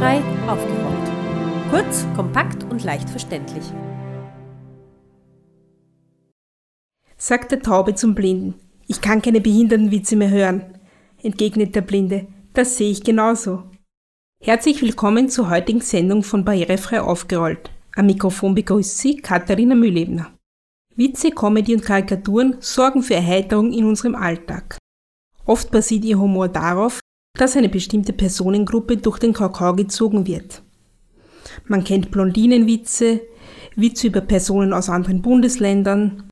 [0.00, 1.70] Barrierefrei aufgeräumt.
[1.70, 3.64] Kurz, kompakt und leicht verständlich.
[7.18, 8.54] Sagt der Taube zum Blinden.
[8.86, 10.78] Ich kann keine Behindertenwitze mehr hören,
[11.22, 12.28] entgegnet der Blinde.
[12.54, 13.64] Das sehe ich genauso.
[14.42, 17.70] Herzlich willkommen zur heutigen Sendung von Barrierefrei aufgerollt.
[17.94, 20.32] Am Mikrofon begrüßt Sie Katharina Mühlebner.
[20.96, 24.78] Witze, Comedy und Karikaturen sorgen für Erheiterung in unserem Alltag.
[25.44, 27.00] Oft basiert ihr Humor darauf,
[27.38, 30.62] dass eine bestimmte Personengruppe durch den Kakao gezogen wird.
[31.66, 33.20] Man kennt Blondinenwitze,
[33.76, 36.28] Witze über Personen aus anderen Bundesländern,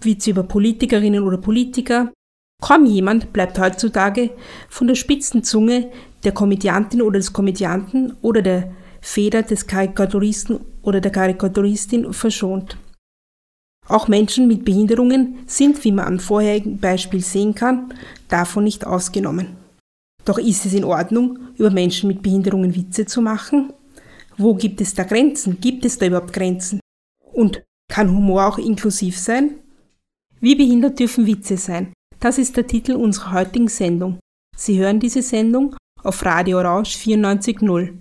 [0.00, 2.12] Witze über Politikerinnen oder Politiker.
[2.60, 4.30] Kaum jemand bleibt heutzutage
[4.68, 5.90] von der spitzen Zunge
[6.24, 12.76] der Komödiantin oder des Komödianten oder der Feder des Karikaturisten oder der Karikaturistin verschont.
[13.86, 17.94] Auch Menschen mit Behinderungen sind, wie man am vorherigen Beispiel sehen kann,
[18.28, 19.57] davon nicht ausgenommen.
[20.28, 23.72] Doch ist es in Ordnung, über Menschen mit Behinderungen Witze zu machen?
[24.36, 25.58] Wo gibt es da Grenzen?
[25.58, 26.80] Gibt es da überhaupt Grenzen?
[27.32, 29.54] Und kann Humor auch inklusiv sein?
[30.38, 31.94] Wie behindert dürfen Witze sein?
[32.20, 34.18] Das ist der Titel unserer heutigen Sendung.
[34.54, 37.94] Sie hören diese Sendung auf Radio Rausch 94.0.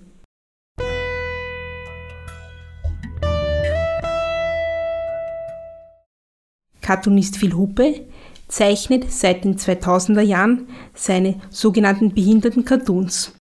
[6.82, 8.06] Cartoonist Phil Huppe
[8.48, 13.36] zeichnet seit den 2000er Jahren seine sogenannten behinderten Cartoons.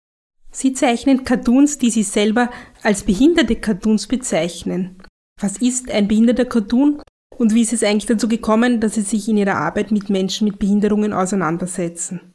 [0.50, 2.50] Sie zeichnen Cartoons, die sie selber
[2.82, 5.02] als behinderte Cartoons bezeichnen.
[5.40, 7.02] Was ist ein behinderter Cartoon
[7.36, 10.48] und wie ist es eigentlich dazu gekommen, dass Sie sich in Ihrer Arbeit mit Menschen
[10.48, 12.32] mit Behinderungen auseinandersetzen?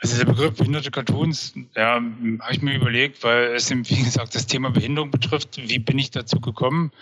[0.00, 4.34] Also der Begriff behinderte Cartoons, ja, habe ich mir überlegt, weil es eben, wie gesagt,
[4.34, 5.56] das Thema Behinderung betrifft.
[5.56, 6.92] Wie bin ich dazu gekommen?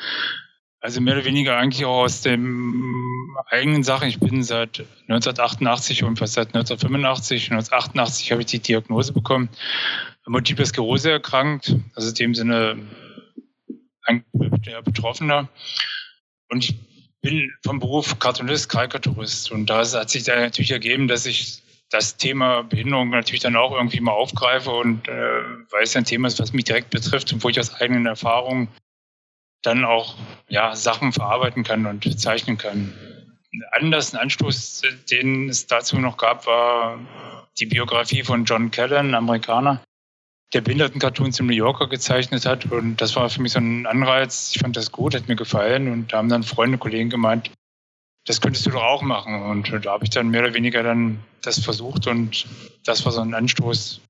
[0.80, 4.08] Also mehr oder weniger eigentlich auch aus dem eigenen Sachen.
[4.08, 9.48] Ich bin seit 1988 und fast seit 1985, 1988 habe ich die Diagnose bekommen,
[10.27, 12.76] Multiple Sklerose erkrankt, also in dem Sinne
[14.03, 14.25] ein
[14.84, 15.48] Betroffener.
[16.48, 16.76] Und ich
[17.20, 19.50] bin vom Beruf Cartoonist, Karikaturist.
[19.50, 23.72] Und da hat sich da natürlich ergeben, dass ich das Thema Behinderung natürlich dann auch
[23.72, 27.44] irgendwie mal aufgreife und äh, weil es ein Thema ist, was mich direkt betrifft und
[27.44, 28.69] wo ich aus eigenen Erfahrungen
[29.62, 30.17] dann auch
[30.49, 32.94] ja, Sachen verarbeiten kann und zeichnen kann.
[33.72, 36.99] Anders, ein Anstoß, den es dazu noch gab, war
[37.59, 39.83] die Biografie von John Callan, Amerikaner,
[40.53, 42.71] der Behinderten-Cartoons im New Yorker gezeichnet hat.
[42.71, 44.53] Und das war für mich so ein Anreiz.
[44.55, 45.91] Ich fand das gut, hat mir gefallen.
[45.91, 47.50] Und da haben dann Freunde, Kollegen gemeint,
[48.27, 49.43] das könntest du doch auch machen.
[49.43, 52.06] Und da habe ich dann mehr oder weniger dann das versucht.
[52.06, 52.47] Und
[52.84, 54.00] das war so ein Anstoß,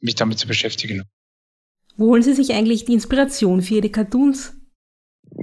[0.00, 1.04] mich damit zu beschäftigen.
[1.96, 4.54] Wo holen Sie sich eigentlich die Inspiration für Ihre Cartoons?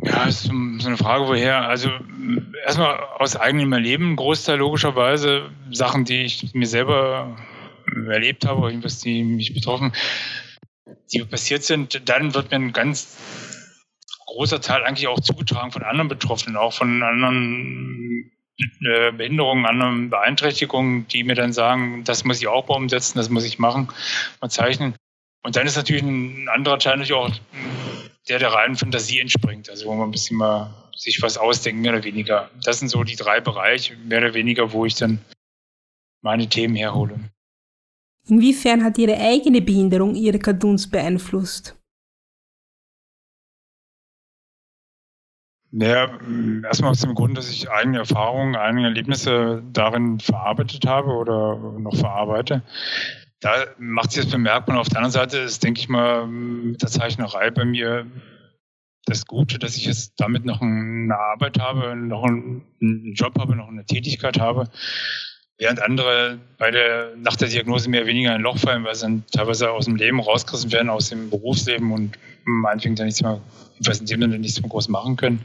[0.04, 1.68] Ja, ist so eine Frage, woher.
[1.68, 1.90] Also
[2.66, 7.36] erstmal aus eigenem Erleben, Großteil logischerweise, Sachen, die ich mir selber
[8.08, 9.92] erlebt habe, irgendwas, die mich betroffen,
[11.12, 13.18] die passiert sind, dann wird mir ein ganz
[14.28, 21.08] großer Teil eigentlich auch zugetragen von anderen Betroffenen, auch von anderen äh, Behinderungen, anderen Beeinträchtigungen,
[21.08, 23.90] die mir dann sagen, das muss ich auch umsetzen, das muss ich machen
[24.40, 24.96] und zeichnen.
[25.44, 27.32] Und dann ist natürlich ein anderer Teil natürlich auch
[28.30, 31.94] der der reinen Fantasie entspringt, also wo man ein bisschen mal sich was ausdenkt, mehr
[31.94, 32.50] oder weniger.
[32.64, 35.20] Das sind so die drei Bereiche, mehr oder weniger, wo ich dann
[36.22, 37.20] meine Themen herhole.
[38.28, 41.76] Inwiefern hat Ihre eigene Behinderung Ihre Cartoons beeinflusst?
[45.74, 46.20] Naja,
[46.64, 51.96] erstmal aus dem Grund, dass ich eigene Erfahrungen, eigene Erlebnisse darin verarbeitet habe oder noch
[51.96, 52.62] verarbeite
[53.42, 54.80] da macht sich das bemerkbar.
[54.80, 58.06] Auf der anderen Seite ist, denke ich mal, mit der Zeichnerei bei mir
[59.06, 63.68] das Gute, dass ich jetzt damit noch eine Arbeit habe, noch einen Job habe, noch
[63.68, 64.70] eine Tätigkeit habe,
[65.58, 68.94] während andere bei der, nach der Diagnose mehr oder weniger in ein Loch fallen, weil
[68.94, 73.24] sie dann teilweise aus dem Leben rausgerissen werden, aus dem Berufsleben und meinetwegen dann nichts
[73.24, 73.42] mehr,
[73.80, 75.44] was in dem nichts mehr groß machen können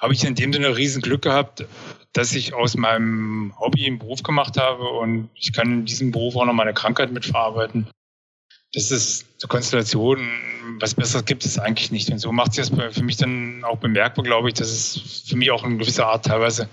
[0.00, 1.66] habe ich in dem Sinne riesen Glück gehabt,
[2.12, 6.36] dass ich aus meinem Hobby einen Beruf gemacht habe und ich kann in diesem Beruf
[6.36, 7.86] auch noch meine Krankheit mitverarbeiten.
[8.72, 10.28] Das ist eine Konstellation,
[10.80, 12.08] was Besseres gibt es eigentlich nicht.
[12.10, 15.36] Und so macht sich das für mich dann auch bemerkbar, glaube ich, dass es für
[15.36, 16.68] mich auch in gewisser Art teilweise,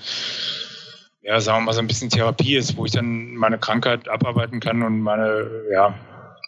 [1.22, 4.60] ja, sagen wir mal, so ein bisschen Therapie ist, wo ich dann meine Krankheit abarbeiten
[4.60, 5.94] kann und meine, ja,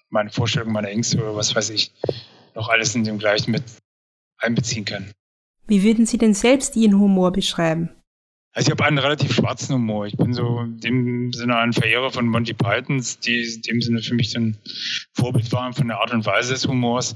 [0.10, 1.92] meine Vorstellungen, meine Ängste oder was weiß ich,
[2.56, 3.64] noch alles in dem gleichen mit
[4.38, 5.12] einbeziehen kann.
[5.70, 7.90] Wie würden Sie denn selbst Ihren Humor beschreiben?
[8.54, 10.08] Also ich habe einen relativ schwarzen Humor.
[10.08, 14.02] Ich bin so in dem Sinne ein Verehrer von Monty Pythons, die in dem Sinne
[14.02, 14.58] für mich so ein
[15.14, 17.14] Vorbild waren von der Art und Weise des Humors.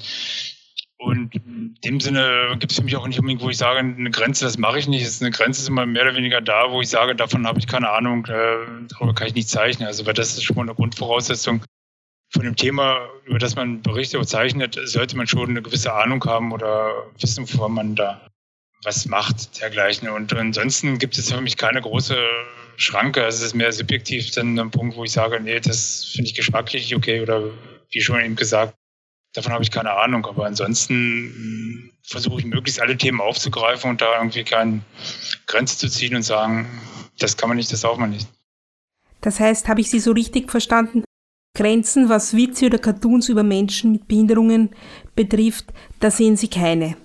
[0.97, 4.11] Und in dem Sinne gibt es für mich auch nicht unbedingt, wo ich sage, eine
[4.11, 5.19] Grenze, das mache ich nicht.
[5.19, 7.89] Eine Grenze ist immer mehr oder weniger da, wo ich sage, davon habe ich keine
[7.89, 9.87] Ahnung, äh, darüber kann ich nicht zeichnen.
[9.87, 11.63] Also weil das ist schon mal eine Grundvoraussetzung
[12.29, 16.51] von dem Thema, über das man Berichte zeichnet, sollte man schon eine gewisse Ahnung haben
[16.51, 18.21] oder wissen, wovon man da
[18.83, 20.09] was macht, dergleichen.
[20.09, 22.17] Und ansonsten gibt es für mich keine große
[22.77, 23.23] Schranke.
[23.23, 26.35] Also es ist mehr subjektiv dann ein Punkt, wo ich sage, nee, das finde ich
[26.35, 27.49] geschmacklich okay oder
[27.91, 28.75] wie schon eben gesagt,
[29.33, 30.25] davon habe ich keine Ahnung.
[30.25, 34.81] Aber ansonsten hm, versuche ich möglichst alle Themen aufzugreifen und da irgendwie keine
[35.45, 36.67] Grenze zu ziehen und sagen,
[37.19, 38.27] das kann man nicht, das darf man nicht.
[39.21, 41.03] Das heißt, habe ich Sie so richtig verstanden?
[41.55, 44.71] Grenzen, was Witze oder Cartoons über Menschen mit Behinderungen
[45.15, 45.65] betrifft,
[45.99, 46.97] da sehen Sie keine.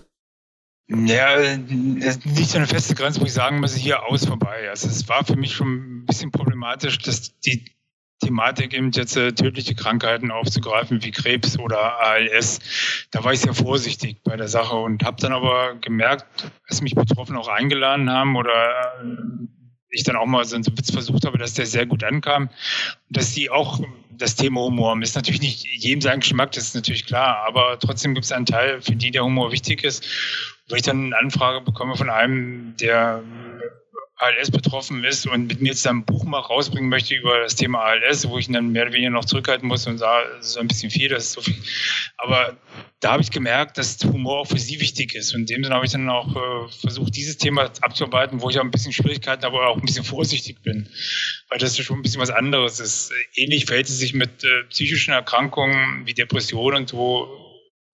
[0.89, 4.71] Ja, es nicht so eine feste Grenze, wo ich sagen muss, hier aus vorbei.
[4.71, 7.65] Also es war für mich schon ein bisschen problematisch, dass die
[8.21, 12.61] Thematik eben jetzt äh, tödliche Krankheiten aufzugreifen wie Krebs oder ALS.
[13.11, 16.95] Da war ich sehr vorsichtig bei der Sache und habe dann aber gemerkt, dass mich
[16.95, 18.51] Betroffene auch eingeladen haben oder
[19.03, 19.17] äh,
[19.91, 22.51] ich dann auch mal so einen Witz versucht habe, dass der sehr gut ankam
[23.11, 23.81] dass die auch
[24.11, 25.03] das Thema Humor haben.
[25.03, 28.47] Ist natürlich nicht jedem sein Geschmack, das ist natürlich klar, aber trotzdem gibt es einen
[28.47, 30.05] Teil, für die der Humor wichtig ist.
[30.69, 33.23] Wo ich dann eine Anfrage bekomme von einem, der
[34.19, 37.85] ALS betroffen ist und mit mir jetzt ein Buch mal rausbringen möchte über das Thema
[37.85, 40.59] ALS, wo ich ihn dann mehr oder weniger noch zurückhalten muss und sage, das ist
[40.59, 41.57] ein bisschen viel, das ist so viel.
[42.17, 42.57] Aber
[42.99, 45.35] da habe ich gemerkt, dass Humor auch für sie wichtig ist.
[45.35, 48.59] Und in dem Sinne habe ich dann auch äh, versucht, dieses Thema abzuarbeiten, wo ich
[48.59, 50.89] auch ein bisschen Schwierigkeiten, aber auch ein bisschen vorsichtig bin.
[51.49, 53.13] Weil das schon ein bisschen was anderes ist.
[53.37, 57.48] Ähnlich verhält es sich mit äh, psychischen Erkrankungen wie Depressionen und wo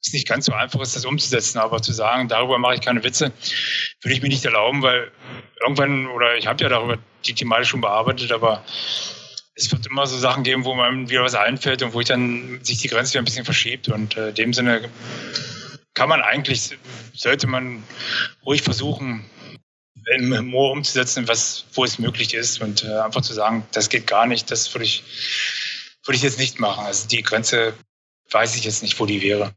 [0.07, 1.59] es nicht ganz so einfach ist, das umzusetzen.
[1.59, 3.33] Aber zu sagen, darüber mache ich keine Witze,
[4.03, 5.11] würde ich mir nicht erlauben, weil
[5.63, 8.65] irgendwann, oder ich habe ja darüber die Thematik schon bearbeitet, aber
[9.55, 12.61] es wird immer so Sachen geben, wo man wieder was einfällt und wo ich dann
[12.63, 13.89] sich die Grenze wieder ein bisschen verschiebt.
[13.89, 14.89] Und äh, in dem Sinne
[15.95, 16.77] kann man eigentlich,
[17.15, 17.85] sollte man
[18.45, 19.25] ruhig versuchen,
[20.17, 24.07] im Humor umzusetzen, was, wo es möglich ist und äh, einfach zu sagen, das geht
[24.07, 25.03] gar nicht, das würde ich,
[26.05, 26.85] würde ich jetzt nicht machen.
[26.85, 27.73] Also die Grenze
[28.31, 29.55] weiß ich jetzt nicht, wo die wäre.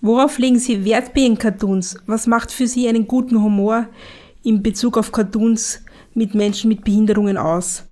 [0.00, 1.98] Worauf legen Sie Wert bei Ihren Cartoons?
[2.06, 3.88] Was macht für Sie einen guten Humor
[4.42, 5.84] in Bezug auf Cartoons
[6.14, 7.84] mit Menschen mit Behinderungen aus?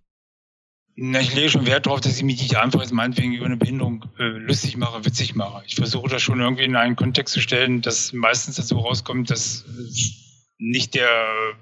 [0.97, 3.56] Na, ich lege schon Wert darauf, dass ich mich nicht einfach jetzt meinetwegen über eine
[3.56, 5.65] Behinderung äh, lustig mache, witzig mache.
[5.67, 9.65] Ich versuche das schon irgendwie in einen Kontext zu stellen, dass meistens dazu rauskommt, dass
[10.59, 11.09] nicht der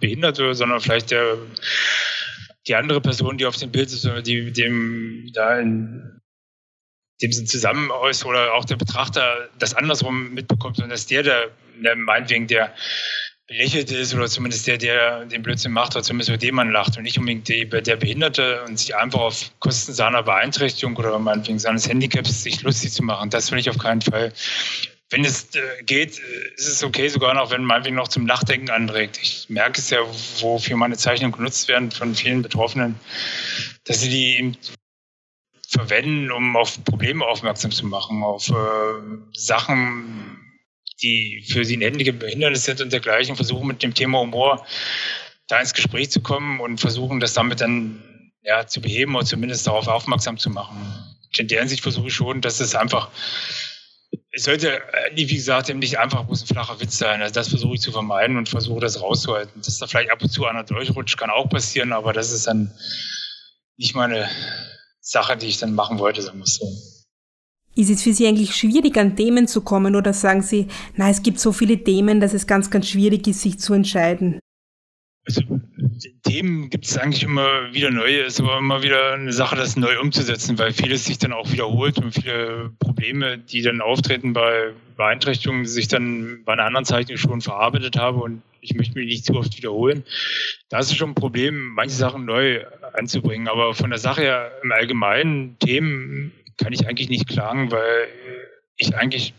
[0.00, 1.38] Behinderte, sondern vielleicht der
[2.68, 6.21] die andere Person, die auf dem Bild ist, oder die dem da in
[7.22, 11.50] dem Sinn zusammen aus oder auch der Betrachter das andersrum mitbekommt und dass der, der,
[11.82, 12.74] der meinetwegen der
[13.46, 16.96] belächelt ist oder zumindest der, der den Blödsinn macht oder zumindest über den man lacht
[16.96, 21.58] und nicht unbedingt die, der Behinderte und sich einfach auf Kosten seiner Beeinträchtigung oder meinetwegen
[21.58, 23.30] seines Handicaps sich lustig zu machen.
[23.30, 24.32] Das will ich auf keinen Fall.
[25.10, 28.70] Wenn es äh, geht, äh, ist es okay, sogar noch, wenn meinetwegen noch zum Nachdenken
[28.70, 29.18] anregt.
[29.20, 29.98] Ich merke es ja,
[30.40, 32.98] wofür meine Zeichnungen genutzt werden von vielen Betroffenen,
[33.84, 34.56] dass sie die
[35.72, 38.54] verwenden, um auf Probleme aufmerksam zu machen, auf äh,
[39.32, 40.38] Sachen,
[41.02, 44.64] die für sie ein Hindernis sind und dergleichen, versuchen mit dem Thema Humor
[45.48, 48.02] da ins Gespräch zu kommen und versuchen das damit dann
[48.42, 50.76] ja, zu beheben oder zumindest darauf aufmerksam zu machen.
[51.36, 53.10] In der Hinsicht versuche ich schon, dass es einfach,
[54.32, 57.22] es sollte, äh, wie gesagt, eben nicht einfach bloß ein flacher Witz sein.
[57.22, 59.62] Also das versuche ich zu vermeiden und versuche das rauszuhalten.
[59.62, 62.72] Dass da vielleicht ab und zu einer durchrutscht, kann auch passieren, aber das ist dann
[63.76, 64.28] nicht meine
[65.02, 66.64] Sache, die ich dann machen wollte, sagen wir so.
[67.74, 71.22] Ist es für Sie eigentlich schwierig, an Themen zu kommen oder sagen Sie, na, es
[71.22, 74.38] gibt so viele Themen, dass es ganz, ganz schwierig ist, sich zu entscheiden?
[75.26, 75.42] Also
[76.22, 79.76] Themen gibt es eigentlich immer wieder neue, Es ist aber immer wieder eine Sache, das
[79.76, 84.72] neu umzusetzen, weil vieles sich dann auch wiederholt und viele Probleme, die dann auftreten bei
[84.96, 89.24] Beeinträchtigungen, sich dann bei einer anderen Zeichnung schon verarbeitet habe und ich möchte mich nicht
[89.24, 90.04] zu oft wiederholen.
[90.68, 93.48] Da ist es schon ein Problem, manche Sachen neu anzubringen.
[93.48, 98.08] Aber von der Sache her im Allgemeinen, Themen kann ich eigentlich nicht klagen, weil
[98.76, 99.34] ich eigentlich,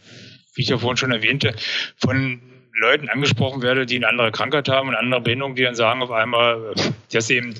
[0.55, 1.55] wie ich ja vorhin schon erwähnte,
[1.97, 2.41] von
[2.75, 6.11] Leuten angesprochen werde, die eine andere Krankheit haben, eine andere Behinderung, die dann sagen auf
[6.11, 6.73] einmal,
[7.11, 7.53] das eben,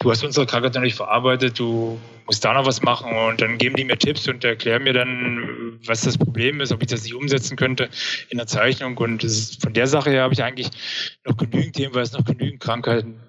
[0.00, 3.58] du hast unsere Krankheit noch nicht verarbeitet, du musst da noch was machen und dann
[3.58, 7.04] geben die mir Tipps und erklären mir dann, was das Problem ist, ob ich das
[7.04, 7.88] nicht umsetzen könnte
[8.28, 10.70] in der Zeichnung und ist, von der Sache her habe ich eigentlich
[11.24, 13.20] noch genügend Themen, weil es noch genügend Krankheiten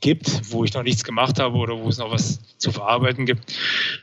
[0.00, 3.54] gibt, wo ich noch nichts gemacht habe oder wo es noch was zu verarbeiten gibt.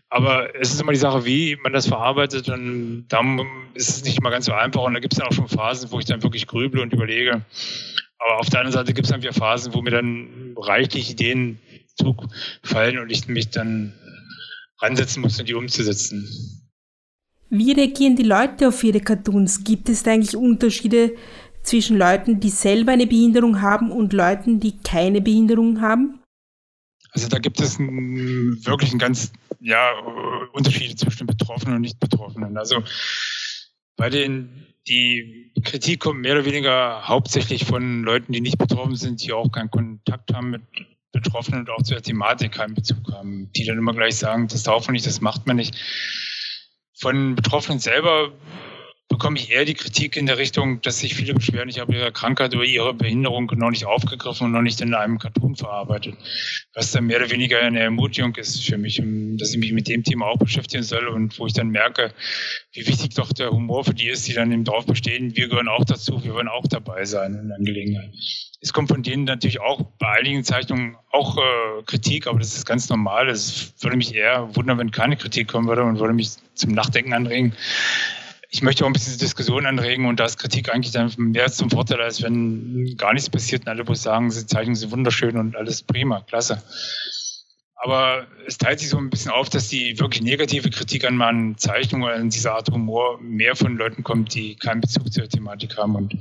[0.10, 3.22] Aber es ist immer die Sache, wie man das verarbeitet und da
[3.74, 5.92] ist es nicht immer ganz so einfach und da gibt es dann auch schon Phasen,
[5.92, 7.46] wo ich dann wirklich grüble und überlege.
[8.20, 11.60] Aber auf der anderen Seite gibt es dann wieder Phasen, wo mir dann reichlich Ideen
[11.96, 13.94] zufallen und ich mich dann
[14.82, 16.28] ransetzen muss, um die umzusetzen.
[17.50, 19.64] Wie reagieren die Leute auf ihre Cartoons?
[19.64, 21.16] Gibt es da eigentlich Unterschiede
[21.66, 26.20] zwischen Leuten, die selber eine Behinderung haben und Leuten, die keine Behinderung haben?
[27.12, 29.32] Also da gibt es wirklich einen ganz,
[29.62, 29.92] ja,
[30.52, 32.58] Unterschiede zwischen Betroffenen und Nicht-Betroffenen.
[32.58, 32.84] Also
[33.96, 39.24] bei den, die Kritik kommt mehr oder weniger hauptsächlich von Leuten, die nicht betroffen sind,
[39.24, 40.62] die auch keinen Kontakt haben mit
[41.14, 44.64] Betroffenen und auch zu der Thematik keinen Bezug haben, die dann immer gleich sagen, das
[44.64, 45.76] darf man nicht, das macht man nicht.
[47.00, 48.34] Von Betroffenen selber
[49.16, 52.12] bekomme ich eher die Kritik in der Richtung, dass sich viele beschweren, ich habe ihre
[52.12, 56.16] Krankheit oder ihre Behinderung noch nicht aufgegriffen und noch nicht in einem Cartoon verarbeitet.
[56.74, 59.02] Was dann mehr oder weniger eine Ermutigung ist für mich,
[59.38, 62.14] dass ich mich mit dem Thema auch beschäftigen soll und wo ich dann merke,
[62.74, 65.34] wie wichtig doch der Humor für die ist, die dann im Dorf bestehen.
[65.38, 68.14] Wir gehören auch dazu, wir wollen auch dabei sein in Angelegenheit.
[68.60, 72.66] Es kommt von denen natürlich auch bei einigen Zeichnungen auch äh, Kritik, aber das ist
[72.66, 73.30] ganz normal.
[73.30, 77.14] Es würde mich eher wundern, wenn keine Kritik kommen würde und würde mich zum Nachdenken
[77.14, 77.54] anregen
[78.56, 81.70] ich möchte auch ein bisschen Diskussion anregen und da ist Kritik eigentlich dann mehr zum
[81.70, 85.58] Vorteil, als wenn gar nichts passiert und alle bloß sagen, sie zeichnen sie wunderschön und
[85.58, 86.64] alles prima, klasse.
[87.76, 91.58] Aber es teilt sich so ein bisschen auf, dass die wirklich negative Kritik an meinen
[91.58, 95.98] Zeichnungen, an dieser Art Humor mehr von Leuten kommt, die keinen Bezug zur Thematik haben
[95.98, 96.16] und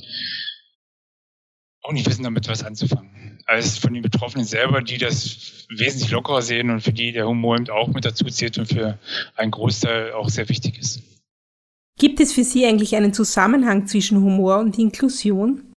[1.82, 3.38] auch nicht wissen, damit was anzufangen.
[3.46, 7.58] Als von den Betroffenen selber, die das wesentlich lockerer sehen und für die der Humor
[7.58, 8.98] eben auch mit dazu zählt und für
[9.36, 11.13] einen Großteil auch sehr wichtig ist.
[11.98, 15.72] Gibt es für Sie eigentlich einen Zusammenhang zwischen Humor und Inklusion?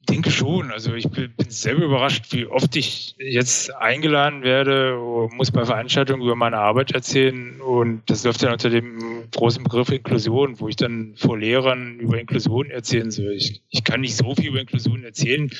[0.00, 0.72] Ich denke schon.
[0.72, 4.98] Also ich bin selber überrascht, wie oft ich jetzt eingeladen werde,
[5.32, 7.60] muss bei Veranstaltungen über meine Arbeit erzählen.
[7.60, 12.18] Und das läuft dann unter dem großen Begriff Inklusion, wo ich dann vor Lehrern über
[12.18, 13.32] Inklusion erzählen soll.
[13.32, 15.50] Ich, ich kann nicht so viel über Inklusion erzählen.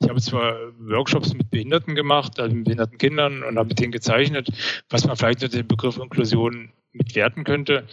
[0.00, 3.92] Ich habe zwar Workshops mit Behinderten gemacht, also mit behinderten Kindern und habe mit denen
[3.92, 4.48] gezeichnet,
[4.90, 7.86] was man vielleicht unter dem Begriff Inklusion mitwerten könnte.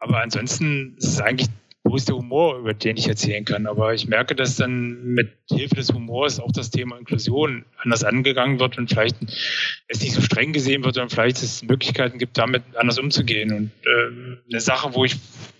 [0.00, 1.48] Aber ansonsten ist es eigentlich
[1.84, 3.66] bloß der Humor, über den ich erzählen kann.
[3.66, 8.60] Aber ich merke, dass dann mit Hilfe des Humors auch das Thema Inklusion anders angegangen
[8.60, 9.16] wird und vielleicht
[9.88, 13.52] es nicht so streng gesehen wird und vielleicht es Möglichkeiten gibt, damit anders umzugehen.
[13.52, 15.16] Und äh, eine Sache, wo ich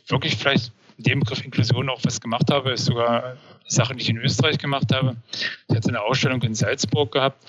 [0.08, 4.02] wirklich vielleicht in dem Begriff Inklusion auch was gemacht habe, ist sogar eine Sache, die
[4.02, 5.16] ich in Österreich gemacht habe.
[5.68, 7.44] Ich hatte eine Ausstellung in Salzburg gehabt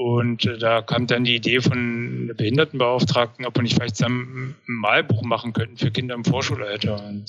[0.00, 4.56] und äh, da kam dann die Idee von der Behindertenbeauftragten, ob wir nicht vielleicht zusammen
[4.66, 7.04] ein Malbuch machen könnten für Kinder im Vorschulalter.
[7.06, 7.26] Und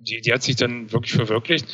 [0.00, 1.66] die, die hat sich dann wirklich verwirklicht.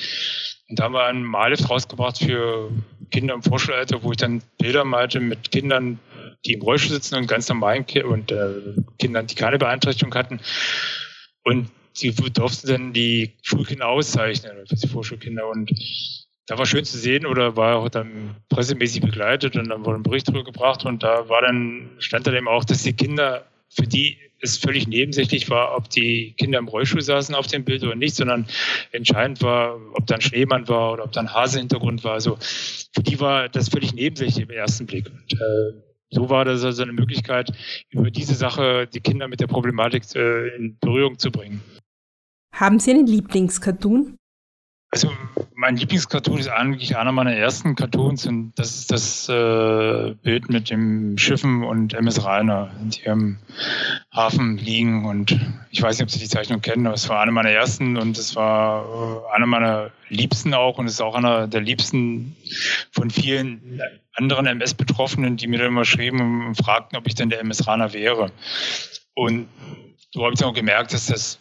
[0.69, 2.71] Und da haben wir ein Malheft rausgebracht für
[3.11, 5.99] Kinder im Vorschulalter, wo ich dann Bilder malte mit Kindern,
[6.45, 10.41] die im Rollstuhl sitzen und ganz normalen Ki und äh, Kindern, die keine Beeinträchtigung hatten.
[11.43, 15.49] Und sie durften dann die Schulkinder auszeichnen, für die Vorschulkinder.
[15.49, 15.71] Und
[16.47, 20.03] da war schön zu sehen oder war auch dann pressemäßig begleitet und dann wurde ein
[20.03, 23.87] Bericht darüber gebracht und da war dann, stand dann eben auch, dass die Kinder, für
[23.87, 27.95] die es völlig nebensächlich war, ob die Kinder im Rollstuhl saßen auf dem Bild oder
[27.95, 28.47] nicht, sondern
[28.93, 32.13] entscheidend war, ob da ein Schneemann war oder ob da ein Hase-Hintergrund war.
[32.13, 35.07] Also für die war das völlig nebensächlich im ersten Blick.
[35.07, 37.53] Und äh, so war das also eine Möglichkeit,
[37.89, 41.63] über diese Sache die Kinder mit der Problematik äh, in Berührung zu bringen.
[42.55, 44.17] Haben Sie einen Lieblingscartoon?
[44.91, 45.11] Also
[45.65, 50.69] mein Lieblingscartoon ist eigentlich einer meiner ersten Cartoons und das ist das äh, Bild mit
[50.69, 53.39] dem Schiffen und MS Rainer, die am
[54.13, 55.41] Hafen liegen und
[55.71, 58.19] ich weiß nicht, ob Sie die Zeichnung kennen, aber es war einer meiner ersten und
[58.19, 62.37] es war äh, einer meiner liebsten auch und es ist auch einer der liebsten
[62.93, 63.81] von vielen
[64.13, 67.95] anderen MS-Betroffenen, die mir dann immer schrieben und fragten, ob ich denn der MS Rainer
[67.95, 68.33] wäre.
[69.15, 69.49] Und
[70.13, 71.39] so habe ich dann auch gemerkt, dass das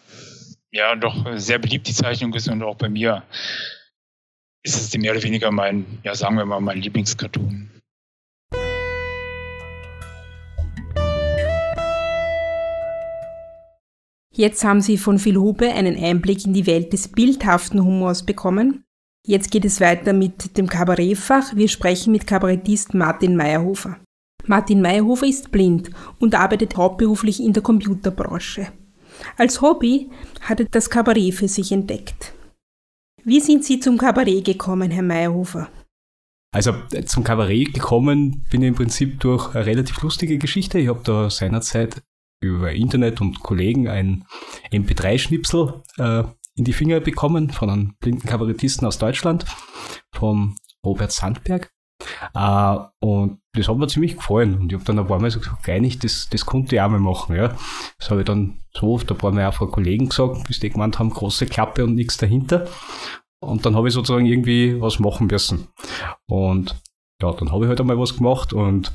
[0.71, 3.23] ja doch sehr beliebt die Zeichnung ist und auch bei mir
[4.63, 7.69] ist es mehr oder weniger mein, ja sagen wir mal, mein Lieblingscartoon.
[14.35, 18.83] Jetzt haben Sie von Phil Hupe einen Einblick in die Welt des bildhaften Humors bekommen.
[19.27, 21.55] Jetzt geht es weiter mit dem Kabarettfach.
[21.55, 23.99] Wir sprechen mit Kabarettist Martin Meyerhofer.
[24.47, 28.69] Martin Meyerhofer ist blind und arbeitet hauptberuflich in der Computerbranche.
[29.37, 30.09] Als Hobby
[30.41, 32.33] hat er das Kabarett für sich entdeckt.
[33.25, 35.69] Wie sind Sie zum Kabarett gekommen, Herr Meyerhofer?
[36.51, 36.73] Also
[37.05, 40.77] zum Kabarett gekommen bin ich im Prinzip durch eine relativ lustige Geschichte.
[40.77, 42.03] Ich habe da seinerzeit
[42.41, 44.25] über Internet und Kollegen ein
[44.71, 46.23] MP3-Schnipsel äh,
[46.55, 49.45] in die Finger bekommen von einem blinden Kabarettisten aus Deutschland,
[50.13, 51.71] vom Robert Sandberg.
[52.35, 54.57] Uh, und das hat mir ziemlich gefallen.
[54.57, 56.81] Und ich habe dann ein paar Mal so gesagt, geil nicht, das, das konnte ich
[56.81, 57.35] auch mal machen.
[57.35, 57.55] Ja.
[57.99, 60.69] Das habe ich dann so oft ein paar Mal auch von Kollegen gesagt, bis die
[60.69, 62.67] gemeint haben, große Klappe und nichts dahinter.
[63.39, 65.67] Und dann habe ich sozusagen irgendwie was machen müssen.
[66.27, 66.75] Und
[67.21, 68.93] ja, dann habe ich halt einmal was gemacht und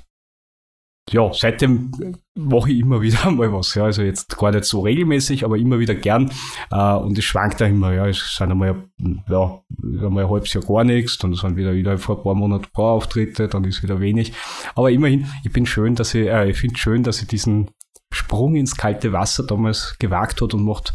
[1.10, 1.90] ja, seitdem
[2.34, 3.74] mache ich immer wieder mal was.
[3.74, 3.84] Ja.
[3.84, 6.30] Also jetzt gar nicht so regelmäßig, aber immer wieder gern.
[6.70, 7.92] Äh, und es schwankt da immer.
[7.92, 8.06] Ja.
[8.06, 8.84] Es sind einmal,
[9.28, 12.64] ja, einmal ein halbes Jahr gar nichts, dann sind wieder, wieder vor ein paar Monaten
[12.64, 14.32] ein paar Auftritte, dann ist wieder wenig.
[14.74, 17.70] Aber immerhin, ich bin schön, dass ich, äh, ich finde schön, dass ich diesen
[18.10, 20.94] Sprung ins kalte Wasser damals gewagt hat und macht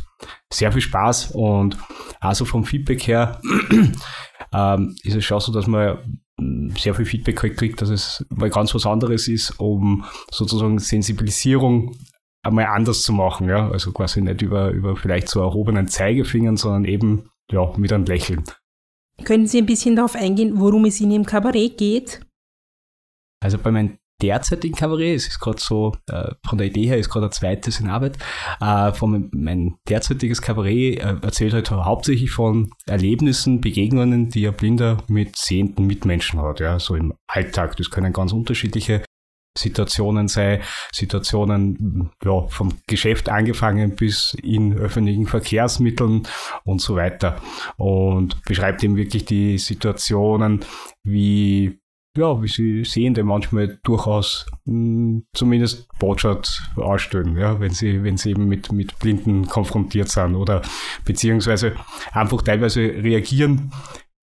[0.52, 1.32] sehr viel Spaß.
[1.32, 1.78] Und
[2.20, 3.42] also vom Feedback her
[4.54, 6.23] ähm, ist es schon so, dass man
[6.78, 11.96] sehr viel Feedback halt kriegt, dass es mal ganz was anderes ist, um sozusagen Sensibilisierung
[12.44, 13.48] einmal anders zu machen.
[13.50, 13.70] Ja?
[13.70, 18.44] Also quasi nicht über, über vielleicht so erhobenen Zeigefingern, sondern eben ja, mit einem Lächeln.
[19.24, 22.22] Können Sie ein bisschen darauf eingehen, worum es Ihnen im Kabarett geht?
[23.40, 27.10] Also bei meinem derzeitigen Kabarett, es ist gerade so, äh, von der Idee her ist
[27.10, 28.18] gerade ein zweites in Arbeit,
[28.62, 34.98] äh, von mein derzeitiges Kabarett äh, erzählt halt hauptsächlich von Erlebnissen, Begegnungen, die ein Blinder
[35.08, 37.76] mit sehenden Mitmenschen hat, ja, so im Alltag.
[37.78, 39.04] Das können ganz unterschiedliche
[39.58, 40.62] Situationen sein,
[40.92, 46.28] Situationen ja, vom Geschäft angefangen bis in öffentlichen Verkehrsmitteln
[46.64, 47.40] und so weiter.
[47.78, 50.66] Und beschreibt eben wirklich die Situationen,
[51.04, 51.83] wie
[52.18, 58.18] ja, wie sie Sehende manchmal durchaus mh, hm, zumindest Botschaft ausstellen, ja, wenn sie, wenn
[58.18, 60.62] sie eben mit, mit Blinden konfrontiert sind oder
[61.06, 61.74] beziehungsweise
[62.12, 63.72] einfach teilweise reagieren,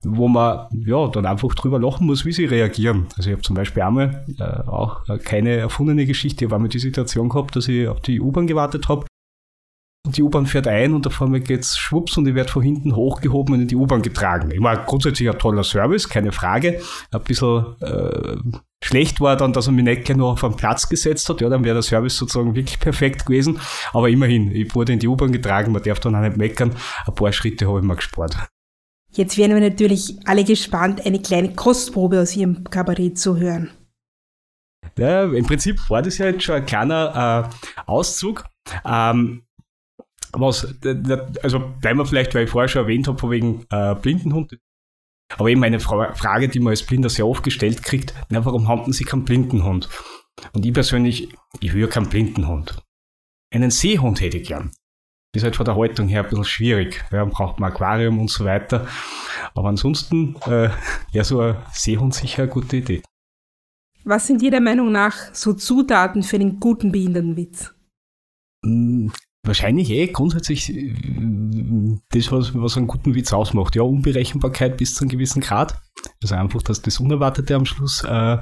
[0.02, 3.06] wo man ja dann einfach drüber lachen muss, wie sie reagieren.
[3.16, 6.78] Also ich habe zum Beispiel einmal äh, auch keine erfundene Geschichte, ich habe einmal die
[6.78, 9.04] Situation gehabt, dass ich auf die U-Bahn gewartet habe
[10.06, 12.62] und die U-Bahn fährt ein und da vor mir geht's schwupps und ich werde von
[12.62, 14.50] hinten hochgehoben und in die U-Bahn getragen.
[14.50, 16.80] Ich war grundsätzlich ein toller Service, keine Frage.
[17.12, 18.36] Ein bisschen äh,
[18.82, 21.42] schlecht war dann, dass er mich nicht gleich noch auf einen Platz gesetzt hat.
[21.42, 23.60] Ja, dann wäre der Service sozusagen wirklich perfekt gewesen.
[23.92, 26.74] Aber immerhin, ich wurde in die U-Bahn getragen, man darf dann auch nicht meckern.
[27.06, 28.36] Ein paar Schritte habe ich mir gespart.
[29.12, 33.70] Jetzt wären wir natürlich alle gespannt, eine kleine Kostprobe aus Ihrem Kabarett zu hören.
[34.96, 38.44] Ja, im Prinzip war das ja jetzt schon ein kleiner äh, Auszug.
[38.84, 39.42] Ähm,
[40.32, 40.74] was,
[41.42, 44.58] also bleiben wir vielleicht, weil ich vorher schon erwähnt habe, von wegen äh, Blindenhund.
[45.36, 48.68] Aber eben eine Fra Frage, die man als Blinder sehr oft gestellt kriegt, na, warum
[48.68, 49.88] haben Sie keinen Blindenhund?
[50.52, 51.28] Und ich persönlich,
[51.60, 52.82] ich will keinen Blindenhund.
[53.52, 54.70] Einen Seehund hätte ich gern.
[55.32, 57.04] Das ist halt von der Haltung her ein bisschen schwierig.
[57.12, 58.88] Ja, man braucht ein Aquarium und so weiter.
[59.54, 60.70] Aber ansonsten äh,
[61.12, 63.02] wäre so ein Seehund sicher eine gute Idee.
[64.04, 67.72] Was sind Ihrer Meinung nach so Zutaten für einen guten Behindertenwitz?
[69.42, 70.94] Wahrscheinlich eh grundsätzlich äh,
[72.10, 73.74] das, was, was einen guten Witz ausmacht.
[73.74, 75.80] Ja, Unberechenbarkeit bis zu einem gewissen Grad.
[76.22, 78.38] Also einfach, dass das Unerwartete am Schluss äh,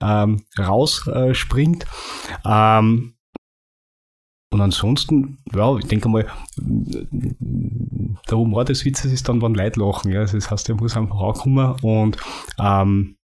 [0.00, 1.84] ähm, rausspringt.
[2.44, 3.16] Äh, ähm,
[4.52, 10.12] und ansonsten, ja, ich denke mal, der Humor des Witzes ist dann, wann Leute lachen.
[10.12, 10.20] Ja.
[10.20, 12.16] Also das heißt, der muss einfach auch kommen und
[12.58, 13.15] ähm,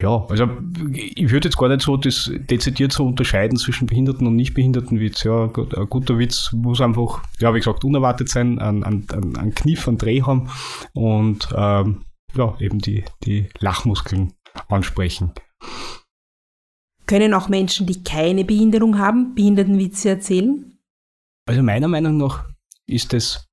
[0.00, 0.48] ja, also
[0.92, 5.00] ich würde jetzt gar nicht so das dezidiert so unterscheiden zwischen behinderten und nicht behinderten
[5.00, 5.24] Witz.
[5.24, 9.06] Ja, ein guter Witz muss einfach, ja, wie gesagt, unerwartet sein, ein, ein,
[9.36, 10.50] ein Kniff, ein Dreh haben
[10.94, 14.34] und ähm, ja, eben die, die Lachmuskeln
[14.68, 15.32] ansprechen.
[17.06, 20.78] Können auch Menschen, die keine Behinderung haben, Behindertenwitze erzählen?
[21.46, 22.44] Also meiner Meinung nach
[22.86, 23.47] ist es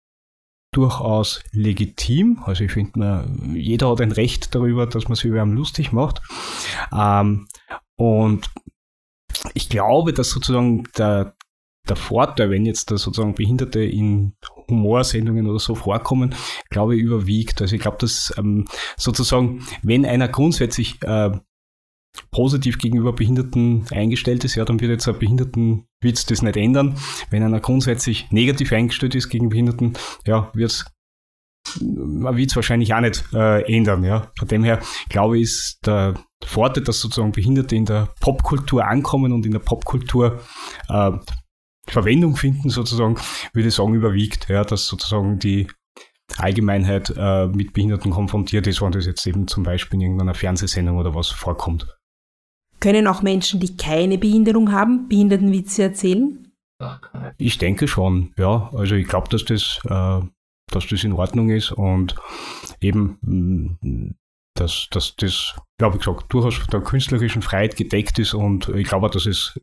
[0.75, 2.41] durchaus legitim.
[2.45, 6.21] Also ich finde, jeder hat ein Recht darüber, dass man sich über einen lustig macht.
[6.93, 7.47] Ähm,
[7.95, 8.49] und
[9.53, 11.35] ich glaube, dass sozusagen der,
[11.87, 14.35] der Vorteil, wenn jetzt da sozusagen Behinderte in
[14.67, 16.35] Humorsendungen oder so vorkommen,
[16.69, 17.61] glaube ich, überwiegt.
[17.61, 21.31] Also ich glaube, dass ähm, sozusagen, wenn einer grundsätzlich äh,
[22.31, 26.97] positiv gegenüber Behinderten eingestellt ist, ja, dann wird jetzt ein Behindertenwitz das nicht ändern.
[27.29, 29.93] Wenn einer grundsätzlich negativ eingestellt ist gegen Behinderten,
[30.25, 30.85] ja, wird es
[31.81, 34.03] ein Witz wahrscheinlich auch nicht äh, ändern.
[34.03, 34.31] Ja.
[34.37, 39.33] Von dem her glaube ich, ist der Vorteil, dass sozusagen Behinderte in der Popkultur ankommen
[39.33, 40.41] und in der Popkultur
[40.89, 41.11] äh,
[41.87, 43.15] Verwendung finden, sozusagen,
[43.53, 45.67] würde ich sagen, überwiegt, ja, dass sozusagen die
[46.37, 50.97] Allgemeinheit äh, mit Behinderten konfrontiert ist, wenn das jetzt eben zum Beispiel in irgendeiner Fernsehsendung
[50.97, 51.87] oder was vorkommt.
[52.85, 56.51] Können auch Menschen, die keine Behinderung haben, Behindertenwitze erzählen?
[57.39, 58.69] Ich denke schon, ja.
[58.75, 60.21] Also ich glaube, dass das, äh,
[60.71, 62.15] dass das in Ordnung ist und
[62.81, 64.11] eben, mm,
[64.53, 69.09] dass, dass das, ja, wie gesagt, durchaus der künstlerischen Freiheit gedeckt ist und ich glaube,
[69.09, 69.59] dass es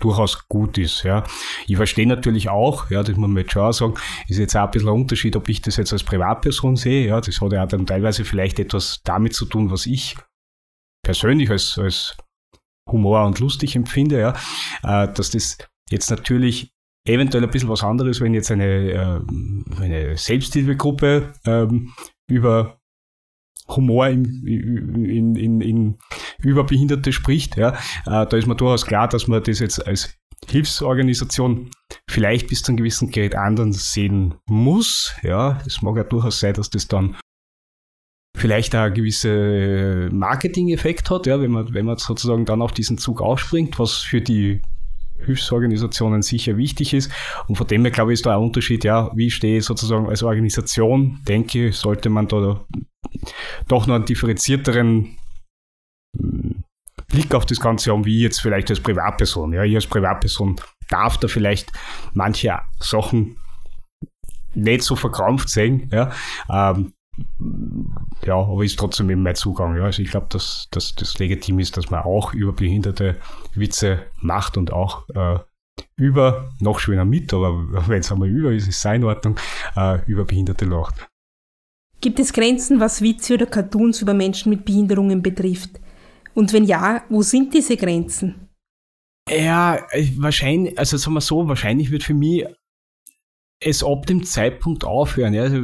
[0.00, 1.02] durchaus gut ist.
[1.02, 1.24] Ja.
[1.66, 3.94] Ich verstehe natürlich auch, ja, das muss man jetzt schon sagen,
[4.28, 7.06] ist jetzt auch ein bisschen ein Unterschied, ob ich das jetzt als Privatperson sehe.
[7.06, 10.16] Ja, das hat ja dann teilweise vielleicht etwas damit zu tun, was ich
[11.04, 12.16] persönlich als, als
[12.90, 14.34] Humor und lustig empfinde, ja,
[14.82, 15.58] äh, dass das
[15.90, 16.72] jetzt natürlich
[17.06, 19.20] eventuell ein bisschen was anderes, wenn jetzt eine, äh,
[19.80, 21.92] eine Selbsthilfegruppe ähm,
[22.28, 22.78] über
[23.68, 25.98] Humor in, in, in, in,
[26.38, 27.74] über Behinderte spricht, ja,
[28.06, 30.18] äh, da ist mir durchaus klar, dass man das jetzt als
[30.50, 31.70] Hilfsorganisation
[32.08, 35.14] vielleicht bis zu einem gewissen Gerät anders sehen muss.
[35.22, 37.16] Ja, es mag ja durchaus sein, dass das dann
[38.36, 43.20] vielleicht ein gewisse Marketing-Effekt hat, ja, wenn man, wenn man sozusagen dann auf diesen Zug
[43.20, 44.60] aufspringt, was für die
[45.24, 47.10] Hilfsorganisationen sicher wichtig ist.
[47.46, 50.08] Und von dem her, glaube ich, ist da ein Unterschied, ja, wie stehe ich sozusagen
[50.08, 52.64] als Organisation, denke, sollte man da
[53.68, 55.16] doch noch einen differenzierteren
[56.16, 56.64] hm,
[57.08, 59.52] Blick auf das Ganze haben, wie jetzt vielleicht als Privatperson.
[59.52, 60.56] Ja, ich als Privatperson
[60.88, 61.72] darf da vielleicht
[62.12, 63.36] manche Sachen
[64.54, 66.12] nicht so verkrampft sehen, ja,
[66.50, 66.92] ähm,
[68.24, 69.76] ja, aber ist trotzdem eben mein Zugang.
[69.76, 69.84] Ja.
[69.84, 73.16] Also ich glaube, dass, dass das legitim ist, dass man auch über behinderte
[73.54, 75.38] Witze macht und auch äh,
[75.96, 79.36] über, noch schöner mit, aber wenn es einmal über ist, ist es in Ordnung,
[79.76, 81.08] äh, über Behinderte lacht.
[82.00, 85.80] Gibt es Grenzen, was Witze oder Cartoons über Menschen mit Behinderungen betrifft?
[86.34, 88.48] Und wenn ja, wo sind diese Grenzen?
[89.30, 92.44] Ja, äh, wahrscheinlich, also sagen wir so, wahrscheinlich wird für mich
[93.64, 95.34] es ab dem Zeitpunkt aufhören.
[95.34, 95.42] Ja?
[95.42, 95.62] Also,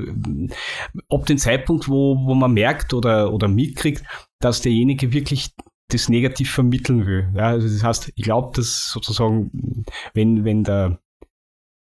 [1.08, 4.02] ab dem Zeitpunkt, wo, wo man merkt oder, oder mitkriegt,
[4.40, 5.54] dass derjenige wirklich
[5.88, 7.28] das negativ vermitteln will.
[7.34, 7.48] Ja?
[7.48, 9.84] Also das heißt, ich glaube, dass sozusagen,
[10.14, 10.98] wenn, wenn der,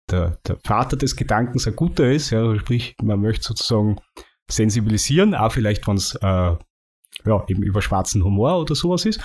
[0.09, 3.97] der, der Vater des Gedankens ein guter ist, ja, also sprich, man möchte sozusagen
[4.49, 6.55] sensibilisieren, auch vielleicht, wenn es äh,
[7.25, 9.19] ja, eben über schwarzen Humor oder sowas ist,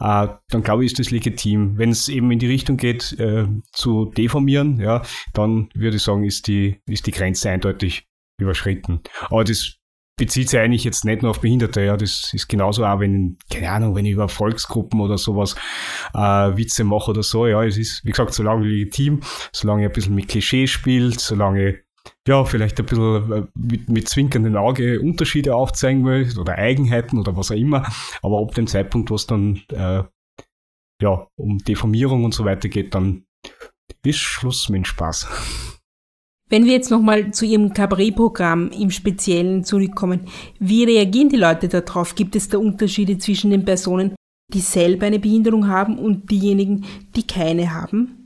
[0.00, 1.78] äh, dann glaube ich, ist das legitim.
[1.78, 6.24] Wenn es eben in die Richtung geht, äh, zu deformieren, ja, dann würde ich sagen,
[6.24, 8.06] ist die, ist die Grenze eindeutig
[8.40, 9.00] überschritten.
[9.30, 9.78] Aber das
[10.18, 13.70] bezieht sich eigentlich jetzt nicht nur auf Behinderte, ja, das ist genauso auch, wenn, keine
[13.70, 15.54] Ahnung, wenn ich über Volksgruppen oder sowas
[16.12, 19.20] äh, Witze mache oder so, ja, es ist, wie gesagt, solange legitim,
[19.52, 21.80] solange ich ein bisschen mit Klischee spielt, solange
[22.26, 27.36] ja, vielleicht ein bisschen äh, mit, mit zwinkerndem Auge Unterschiede aufzeigen will oder Eigenheiten oder
[27.36, 27.86] was auch immer.
[28.22, 30.02] Aber ab dem Zeitpunkt, wo es dann äh,
[31.02, 33.24] ja, um Deformierung und so weiter geht, dann
[34.04, 35.28] ist Schluss mit Spaß.
[36.50, 40.26] Wenn wir jetzt nochmal zu Ihrem Cabaret-Programm im Speziellen zurückkommen,
[40.58, 42.14] wie reagieren die Leute darauf?
[42.14, 44.14] Gibt es da Unterschiede zwischen den Personen,
[44.52, 48.17] die selber eine Behinderung haben und diejenigen, die keine haben?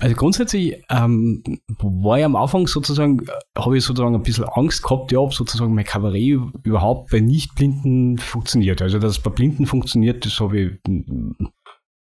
[0.00, 1.42] Also grundsätzlich ähm,
[1.78, 3.24] war ich am Anfang sozusagen,
[3.56, 8.18] habe ich sozusagen ein bisschen Angst gehabt, ja, ob sozusagen mein Kabarett überhaupt bei Nicht-Blinden
[8.18, 8.82] funktioniert.
[8.82, 11.50] Also dass es bei Blinden funktioniert, das habe ich hm,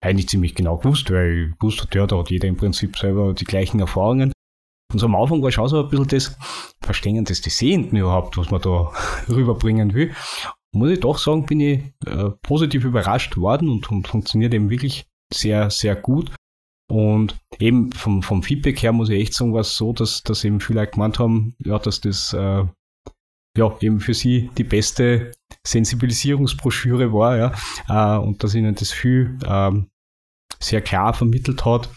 [0.00, 3.44] eigentlich ziemlich genau gewusst, weil ich wusste, ja, da hat jeder im Prinzip selber die
[3.44, 4.32] gleichen Erfahrungen.
[4.92, 6.36] Und so am Anfang war schon so ein bisschen das
[6.82, 8.92] Verstehen die Sehenden überhaupt, was man da
[9.28, 10.12] rüberbringen will.
[10.72, 15.06] Muss ich doch sagen, bin ich äh, positiv überrascht worden und, und funktioniert eben wirklich
[15.32, 16.30] sehr, sehr gut.
[16.90, 20.44] Und eben vom, vom Feedback her muss ich echt sagen, war es so, dass, dass
[20.44, 22.64] eben viele gemeint haben, ja, dass das äh,
[23.56, 25.32] ja eben für sie die beste
[25.66, 27.52] Sensibilisierungsbroschüre war, ja,
[27.88, 29.88] äh, und dass ihnen das viel ähm,
[30.60, 31.88] sehr klar vermittelt hat,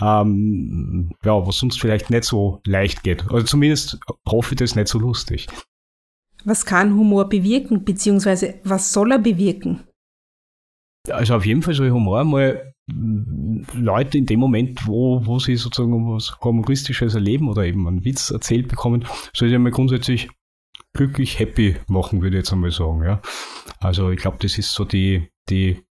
[0.00, 3.22] ähm, ja, was sonst vielleicht nicht so leicht geht.
[3.30, 5.48] Also zumindest hoffe ich, das nicht so lustig.
[6.44, 9.84] Was kann Humor bewirken, beziehungsweise was soll er bewirken?
[11.10, 16.08] Also auf jeden Fall soll Humor mal Leute in dem Moment, wo, wo sie sozusagen
[16.08, 20.28] was Humoristisches erleben oder eben einen Witz erzählt bekommen, soll sie einmal grundsätzlich
[20.92, 23.02] glücklich, happy machen, würde ich jetzt einmal sagen.
[23.02, 23.20] Ja.
[23.80, 25.82] Also ich glaube, das ist so die, die,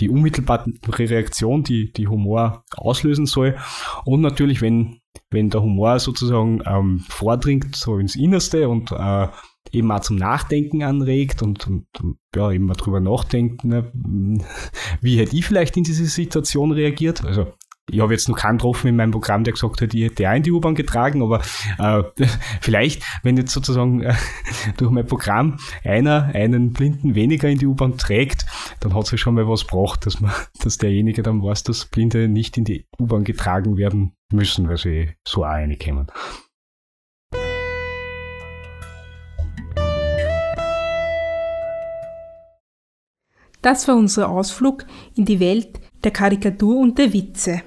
[0.00, 3.56] die unmittelbare Reaktion, die, die Humor auslösen soll.
[4.04, 5.00] Und natürlich, wenn,
[5.30, 9.28] wenn der Humor sozusagen ähm, vordringt, so ins Innerste und äh,
[9.72, 11.86] eben auch zum Nachdenken anregt und, und,
[12.34, 13.90] ja, eben mal drüber nachdenkt, ne,
[15.00, 17.24] wie hätte ich vielleicht in diese Situation reagiert.
[17.24, 17.52] Also
[17.90, 20.34] ich habe jetzt noch keinen getroffen in meinem Programm, der gesagt hat, ich hätte auch
[20.34, 21.40] in die U-Bahn getragen, aber
[21.78, 22.02] äh,
[22.60, 24.14] vielleicht, wenn jetzt sozusagen äh,
[24.76, 28.46] durch mein Programm einer einen Blinden weniger in die U-Bahn trägt,
[28.80, 31.86] dann hat es ja schon mal was gebracht, dass man, dass derjenige dann weiß, dass
[31.86, 36.08] Blinde nicht in die U-Bahn getragen werden müssen, weil sie so auch reinkommen.
[43.62, 44.84] Das war unser Ausflug
[45.16, 47.62] in die Welt der Karikatur und der Witze.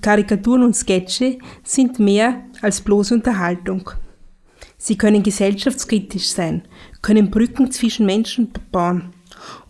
[0.00, 3.90] Karikaturen und Sketche sind mehr als bloße Unterhaltung.
[4.78, 6.62] Sie können gesellschaftskritisch sein,
[7.02, 9.12] können Brücken zwischen Menschen bauen.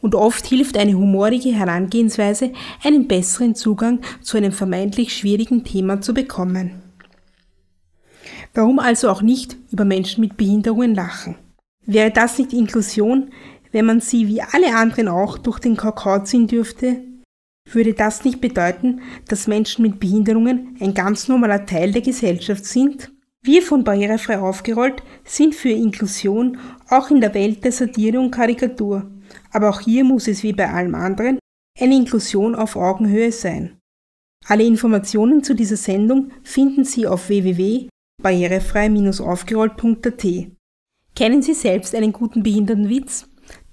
[0.00, 2.52] Und oft hilft eine humorige Herangehensweise,
[2.84, 6.82] einen besseren Zugang zu einem vermeintlich schwierigen Thema zu bekommen.
[8.54, 11.36] Warum also auch nicht über Menschen mit Behinderungen lachen?
[11.86, 13.30] Wäre das nicht Inklusion,
[13.72, 17.02] wenn man sie wie alle anderen auch durch den Kakao ziehen dürfte,
[17.70, 23.12] würde das nicht bedeuten, dass Menschen mit Behinderungen ein ganz normaler Teil der Gesellschaft sind?
[23.42, 29.11] Wir von Barrierefrei aufgerollt sind für Inklusion auch in der Welt der Satire und Karikatur.
[29.52, 31.38] aber auch hier muss es wie bei allem anderen
[31.78, 33.78] eine Inklusion auf Augenhöhe sein.
[34.46, 40.26] Alle Informationen zu dieser Sendung finden Sie auf www.barrierefrei-aufgerollt.at.
[41.14, 43.30] Kennen Sie selbst einen guten Behindertenwitz?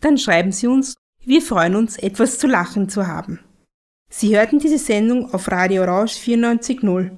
[0.08, 3.41] Dann schreiben Sie uns, wir freuen uns, etwas zu lachen zu haben.
[4.10, 7.12] Sie hörten diese Sendung auf Radio Orange 94.0.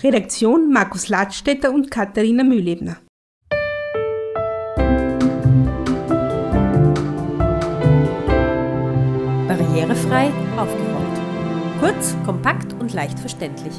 [0.00, 2.98] Redaktion Markus Ladstätter und Katharina Mühlebner.
[9.48, 11.80] Barrierefrei aufgerollt.
[11.80, 13.74] Kurz, kompakt und leicht verständlich.